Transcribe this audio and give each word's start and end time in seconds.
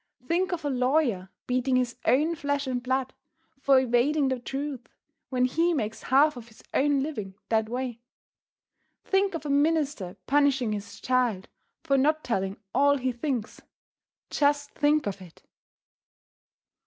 Think 0.25 0.51
of 0.51 0.65
a 0.65 0.69
lawyer 0.71 1.29
beating 1.45 1.75
his 1.75 1.95
own 2.05 2.33
flesh 2.33 2.65
and 2.65 2.81
blood 2.81 3.13
for 3.61 3.79
evading 3.79 4.29
the 4.29 4.39
truth 4.39 4.89
when 5.29 5.45
he 5.45 5.75
makes 5.75 6.01
half 6.01 6.35
of 6.35 6.47
his 6.47 6.63
own 6.73 7.03
living 7.03 7.35
that 7.49 7.69
way! 7.69 7.99
Think 9.05 9.35
of 9.35 9.45
a 9.45 9.49
minister 9.51 10.17
punishing 10.25 10.71
his 10.73 10.99
child 10.99 11.49
for 11.83 11.99
not 11.99 12.23
telling 12.23 12.57
all 12.73 12.97
he 12.97 13.11
thinks! 13.11 13.61
Just 14.31 14.71
think 14.71 15.05
of 15.05 15.21
it! 15.21 15.43